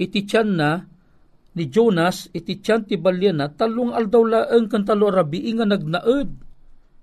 iti 0.00 0.24
tiyan 0.24 0.50
na 0.56 0.87
ni 1.58 1.66
Jonas 1.66 2.30
iti 2.30 2.62
tiyan 2.62 2.86
ti 2.86 2.94
balyan 2.94 3.42
na 3.42 3.50
talong 3.50 3.90
aldaw 3.90 4.22
laeng 4.22 4.70
kan 4.70 4.86
talo 4.86 5.10
rabi 5.10 5.50
nga 5.50 5.66
nagnaed. 5.66 6.30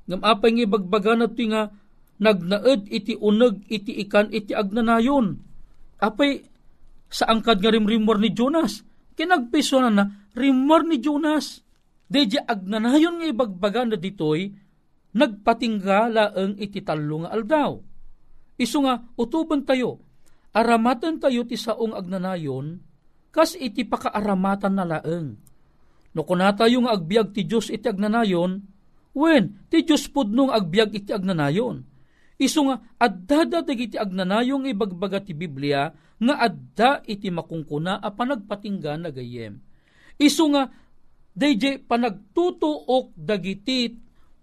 Ngem 0.07 0.21
apay 0.23 0.49
nga 0.55 0.71
bagbaga 0.71 1.13
na 1.19 1.27
nga 1.27 1.61
nagnaed 2.23 2.87
iti 2.87 3.19
uneg 3.19 3.67
iti 3.67 3.99
ikan 4.07 4.31
iti 4.31 4.55
agnanayon. 4.55 5.35
Apay 5.99 6.47
sa 7.11 7.27
angkad 7.27 7.59
nga 7.59 7.75
rimrimor 7.75 8.23
ni 8.23 8.31
Jonas. 8.31 8.87
Kinagpiso 9.19 9.83
na 9.83 9.91
na 9.91 10.05
rimor 10.31 10.87
ni 10.87 11.03
Jonas. 11.03 11.59
Deja 12.07 12.47
agnanayon 12.47 13.19
nga 13.19 13.27
ibagbaga 13.27 13.83
na 13.83 13.99
ditoy 13.99 14.55
nagpatingga 15.15 16.11
laeng 16.11 16.59
iti 16.59 16.83
talo 16.83 17.23
nga 17.23 17.31
aldaw. 17.31 17.79
Isu 18.59 18.83
nga, 18.83 19.03
utuban 19.15 19.63
tayo, 19.63 20.03
aramatan 20.51 21.19
tayo 21.19 21.43
ti 21.47 21.59
saong 21.59 21.95
agnanayon, 21.95 22.79
kas 23.35 23.59
iti 23.59 23.83
pakaaramatan 23.83 24.71
na 24.71 24.87
laeng. 24.87 25.35
No 26.15 26.23
kuna 26.23 26.55
tayo 26.55 26.87
nga 26.87 26.95
agbyag 26.95 27.35
ti 27.35 27.43
Diyos 27.43 27.67
iti 27.67 27.91
agnanayon, 27.91 28.63
wen, 29.11 29.67
ti 29.67 29.83
Diyos 29.83 30.07
pudnong 30.07 30.55
agbyag 30.55 30.95
iti 30.95 31.11
agnanayon. 31.11 31.83
Isu 32.39 32.67
nga, 32.67 32.79
addada 32.99 33.63
iti 33.67 33.95
agnanayong 33.95 34.67
ibagbaga 34.67 35.23
ti 35.23 35.31
Biblia, 35.31 35.91
nga 36.15 36.35
adda 36.39 37.03
iti 37.07 37.27
makungkuna 37.31 37.99
a 37.99 38.11
panagpatingga 38.11 38.95
na 38.95 39.09
gayem. 39.11 39.59
Isu 40.15 40.43
nga, 40.55 40.71
DJ 41.35 41.83
panagtutuok 41.83 43.11
dagiti 43.15 43.91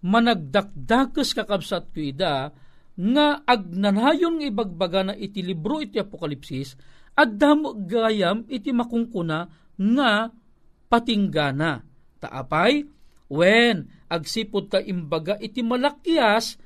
managdakdakes 0.05 1.33
kakabsat 1.33 1.89
ko 1.89 2.01
ida, 2.01 2.53
nga 2.93 3.27
agnanayon 3.41 4.45
ibagbaga 4.45 5.01
na 5.01 5.13
iti 5.17 5.41
libro 5.41 5.81
iti 5.81 5.97
Apokalipsis, 5.97 6.77
at 7.13 7.29
damo 7.37 7.77
gayam 7.85 8.45
iti 8.49 8.73
makungkuna 8.73 9.49
nga 9.77 10.33
patinggana. 10.89 11.85
Taapay, 12.17 12.85
when 13.29 13.89
agsipod 14.09 14.69
ka 14.71 14.79
imbaga 14.81 15.37
iti 15.37 15.61
malakyas, 15.61 16.57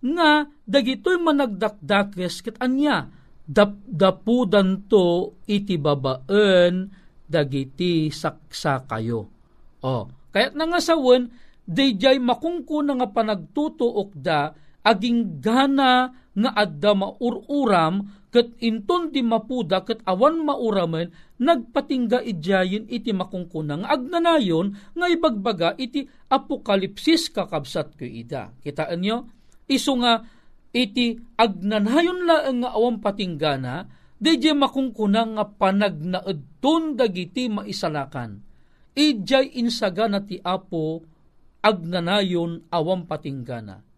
nga 0.00 0.48
dagitoy 0.64 1.20
managdakdakes 1.20 2.40
ket 2.40 2.56
anya 2.64 3.12
dapdapudan 3.44 4.88
to 4.88 5.36
iti 5.44 5.76
babaen 5.76 6.88
dagiti 7.28 8.08
saksa 8.08 8.88
kayo. 8.88 9.28
Oh, 9.84 10.08
kayat 10.32 10.56
nga 10.56 10.80
sawen 10.80 11.28
Dayjay 11.70 12.18
makungko 12.18 12.82
nga 12.82 13.06
panagtutuok 13.06 14.10
da 14.18 14.50
aging 14.82 15.38
gana 15.38 16.10
nga 16.36 16.50
adda 16.54 16.94
maururam 16.94 18.06
ket 18.30 18.54
inton 18.62 19.10
di 19.10 19.26
mapuda 19.26 19.82
ket 19.82 20.06
awan 20.06 20.46
mauramen 20.46 21.10
nagpatingga 21.42 22.22
idyayin 22.22 22.86
iti 22.86 23.10
makungkuna 23.10 23.82
nga 23.82 23.88
agnanayon 23.98 24.78
nga 24.94 25.06
ibagbaga 25.10 25.74
iti 25.74 26.06
apokalipsis 26.30 27.34
kakabsat 27.34 27.98
ko 27.98 28.06
ida. 28.06 28.54
Kitaan 28.62 29.02
nyo? 29.02 29.26
Isu 29.66 29.98
nga 29.98 30.22
iti 30.70 31.18
agnanayon 31.34 32.26
laeng 32.30 32.62
nga 32.62 32.70
awang 32.78 33.02
patinggana 33.02 33.90
DJ 34.20 34.52
makungkuna 34.52 35.26
nga 35.34 35.44
panagnaedton 35.48 36.94
dagiti 36.94 37.48
maisalakan. 37.48 38.44
Ijay 38.92 39.56
insaga 39.56 40.06
na 40.12 40.20
ti 40.20 40.36
apo 40.44 41.00
agnanayon 41.64 42.68
awam 42.68 43.08
patinggana. 43.08 43.89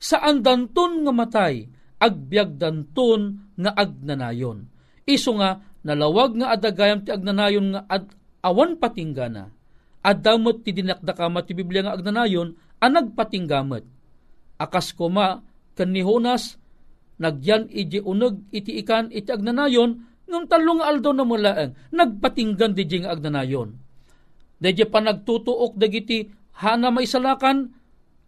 Saan 0.00 0.40
danton 0.40 1.04
nga 1.04 1.12
matay, 1.12 1.68
agbyag 2.00 2.56
danton 2.56 3.52
nga 3.60 3.76
agnanayon. 3.76 4.64
Iso 5.04 5.36
nga, 5.36 5.60
nalawag 5.84 6.40
nga 6.40 6.56
adagayam 6.56 7.04
ti 7.04 7.12
agnanayon 7.12 7.76
nga 7.76 7.80
ad, 7.84 8.08
awan 8.40 8.80
patinggana. 8.80 9.52
Adamot 10.00 10.64
ti 10.64 10.72
dinakdakamat 10.72 11.44
ti 11.44 11.52
Biblia 11.52 11.84
nga 11.84 11.92
agnanayon, 11.92 12.56
anag 12.80 13.12
patinggamat. 13.12 13.84
Akas 14.56 14.96
ko 14.96 15.12
ma, 15.12 15.44
kanihonas, 15.76 16.56
nagyan 17.20 17.68
iji 17.68 18.00
uneg 18.00 18.40
iti 18.48 18.80
ikan 18.80 19.12
iti 19.12 19.28
agnanayon, 19.28 20.00
ngam 20.24 20.44
talong 20.48 20.80
aldo 20.80 21.12
na 21.12 21.28
mulaeng, 21.28 21.76
nagpatinggan 21.92 22.72
di 22.72 22.88
nga 23.04 23.12
agnanayon. 23.12 23.76
Dedye 24.56 24.88
pa 24.88 25.04
nagtutuok 25.04 25.76
dagiti 25.76 26.32
hana 26.56 26.88
maisalakan, 26.88 27.79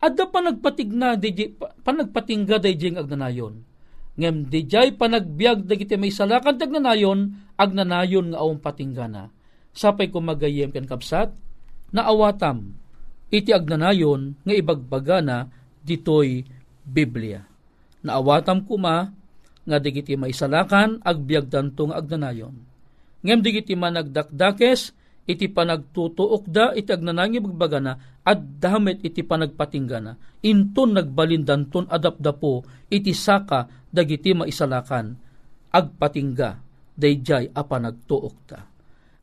adda 0.03 0.27
pa 0.27 0.43
nagpatigna, 0.43 1.15
DJ, 1.15 1.55
panagpatingga 1.87 2.59
dayjing 2.59 2.99
agnanayon. 2.99 3.62
Ngem 4.19 4.51
dijay 4.51 4.99
panagbiag 4.99 5.65
dagiti 5.65 5.97
may 5.97 6.12
salakan 6.12 6.59
tagnanayon, 6.59 7.33
agnanayon 7.57 8.35
nga 8.35 8.38
awang 8.43 8.61
patinggana. 8.61 9.33
Sapay 9.73 10.12
ko 10.12 10.21
magayem 10.21 10.69
ken 10.69 10.85
kapsat, 10.85 11.33
naawatam, 11.95 12.77
iti 13.33 13.55
agnanayon 13.55 14.37
nga 14.45 14.53
ibagbagana 14.53 15.49
ditoy 15.81 16.45
Biblia. 16.85 17.47
Naawatam 18.05 18.67
kuma 18.69 19.15
nga 19.62 19.79
digiti 19.79 20.19
maisalakan 20.19 21.01
agbiag 21.07 21.49
dantong 21.49 21.95
agnanayon. 21.95 22.53
Ngem 23.23 23.41
digiti 23.41 23.79
managdakdakes 23.79 24.93
iti 25.27 25.47
panagtutuok 25.47 26.51
da 26.51 26.75
iti 26.75 26.91
agnanangi 26.91 27.39
bagbagana 27.39 28.23
at 28.27 28.39
damit 28.59 29.03
iti 29.07 29.23
panagpatinggana. 29.23 30.43
Inton 30.47 30.99
nagbalindanton 30.99 31.87
adapdapo 31.87 32.67
iti 32.91 33.15
saka 33.15 33.71
dagiti 33.91 34.35
maisalakan. 34.35 35.15
Agpatingga 35.73 36.61
dayjay 36.99 37.49
a 37.55 37.63
panagtuok 37.65 38.37
ta. 38.45 38.61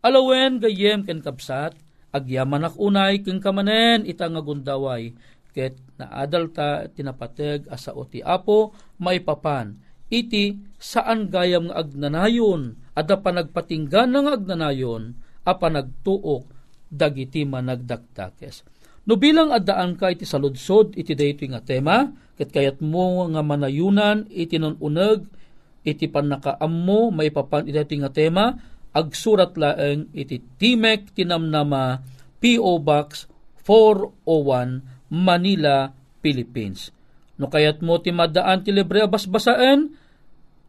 Alawen 0.01 0.57
gayem 0.63 1.05
ken 1.05 1.21
kapsat 1.21 1.77
agyaman 2.09 2.65
ak 2.65 2.75
unay 2.79 3.21
ken 3.21 3.37
kamanen 3.37 4.07
ita 4.07 4.25
nga 4.25 4.41
gundaway 4.41 5.13
ket 5.53 5.77
naadal 5.99 6.49
ta 6.49 6.89
tinapateg 6.89 7.69
asa 7.69 7.93
ti 8.09 8.23
apo 8.23 8.73
maipapan 8.97 9.77
iti 10.09 10.57
saan 10.81 11.29
gayam 11.29 11.69
nga 11.69 11.85
agnanayon 11.85 12.79
ada 12.97 13.21
panagpatingga 13.21 14.09
nga 14.09 14.33
agnanayon 14.33 15.13
apa 15.49 15.67
nagtuok 15.73 16.45
dagiti 16.89 17.45
managdakdakes. 17.45 18.65
No 19.09 19.17
bilang 19.17 19.49
addaan 19.49 19.97
ka 19.97 20.13
iti 20.13 20.25
saludsod 20.25 20.93
iti 20.93 21.17
dayto 21.17 21.45
nga 21.49 21.65
tema, 21.65 22.13
ket 22.37 22.53
kayat 22.53 22.77
mo 22.85 23.25
nga 23.33 23.41
manayunan 23.41 24.29
iti 24.29 24.61
nununeg 24.61 25.25
iti 25.81 26.05
panakaammo 26.05 27.09
maipapan 27.09 27.65
iti 27.65 27.95
nga 27.97 28.13
tema, 28.13 28.53
agsurat 28.93 29.57
laeng 29.57 30.13
iti 30.13 30.37
Timek 30.37 31.13
Tinamnama 31.17 32.01
P.O. 32.37 32.81
Box 32.81 33.25
401 33.65 35.09
Manila, 35.09 35.89
Philippines. 36.21 36.93
No 37.39 37.49
kayat 37.49 37.81
mo 37.81 37.97
ti 37.97 38.13
madaan 38.13 38.61
ti 38.61 38.69
libre 38.69 39.07
basbasaen, 39.09 39.89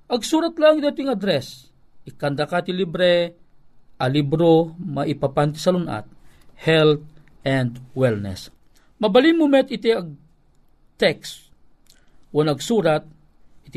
agsurat 0.08 0.54
lang 0.56 0.80
iti 0.80 1.04
nga 1.04 1.12
address. 1.12 1.68
Ikanda 2.08 2.48
ka 2.48 2.64
ti 2.64 2.72
libre 2.72 3.36
a 4.00 4.08
libro 4.08 4.72
maipapanti 4.80 5.60
sa 5.60 5.76
lunat, 5.76 6.08
health 6.64 7.04
and 7.44 7.84
wellness. 7.92 8.48
Mabalin 8.96 9.36
mo 9.36 9.44
met 9.44 9.68
iti 9.68 9.92
ag 9.92 10.08
text 10.96 11.52
o 12.32 12.40
nagsurat 12.40 13.04
iti 13.68 13.76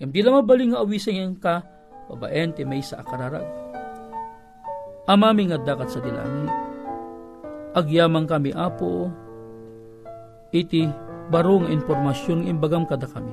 Yung 0.00 0.10
di 0.10 0.24
lang 0.24 0.40
mabaling 0.40 0.72
nga 0.72 0.80
awising 0.80 1.36
ka, 1.36 1.60
babaen 2.08 2.56
ti 2.56 2.64
may 2.64 2.80
sa 2.80 3.04
akararag. 3.04 3.44
Amami 5.10 5.50
nga 5.50 5.58
dakat 5.60 5.90
sa 5.92 6.00
dilangit. 6.00 6.54
Agyamang 7.76 8.26
kami 8.26 8.54
apo, 8.54 9.10
iti 10.50 10.86
barong 11.30 11.70
informasyon 11.70 12.46
imbagam 12.50 12.86
kada 12.86 13.06
kami. 13.06 13.32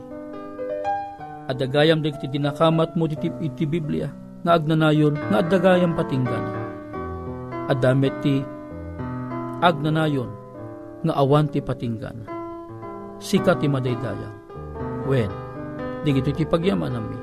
Adagayam 1.48 2.04
di 2.04 2.12
iti 2.14 2.28
dinakamat 2.30 2.94
mo 2.94 3.08
iti, 3.08 3.32
iti 3.42 3.64
Biblia, 3.64 4.12
nga 4.46 4.60
agnanayon 4.60 5.16
nga 5.32 5.40
adagayam 5.42 5.96
patinggan. 5.98 6.46
Adamet 7.68 8.16
ti 8.22 8.44
agnanayon 9.64 10.30
nga 11.08 11.14
awan 11.18 11.50
ti 11.50 11.60
patinggan. 11.64 12.28
Sika 13.18 13.58
ti 13.58 13.66
madaydayang. 13.66 14.38
When, 15.10 15.32
di 16.06 16.14
iti 16.14 16.32
ti 16.36 16.44
pagyaman 16.46 16.94
nami, 16.94 17.18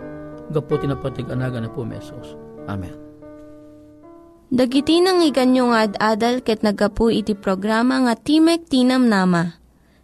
gapo 0.50 0.74
ti 0.80 0.90
napatig-anaga 0.90 1.62
na 1.62 1.70
po 1.70 1.86
mesos. 1.86 2.34
Amen. 2.66 2.96
Dagiti 4.54 5.02
nang 5.02 5.18
iganyo 5.18 5.72
nga 5.74 5.88
ad-adal 5.88 6.38
ket 6.44 6.62
nagapu 6.62 7.10
iti 7.10 7.34
programa 7.34 8.04
nga 8.06 8.14
Timek 8.14 8.68
Tinam 8.70 9.08
Nama. 9.08 9.63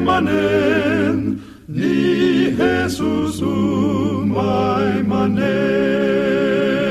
manen, 0.00 1.40
ni 1.68 2.50
Jesus 2.58 3.40
umay 3.42 5.02
manen. 5.06 6.87